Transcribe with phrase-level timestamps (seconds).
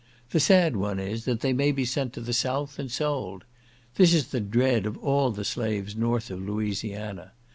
[0.31, 3.43] The sad one is, that they may be sent to the south and sold.
[3.97, 7.33] This is the dread of all the slaves north of Louisiana.